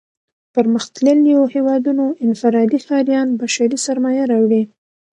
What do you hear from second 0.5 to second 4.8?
پرمختلليو هېوادونو انفرادي ښاريان بشري سرمايه راوړي.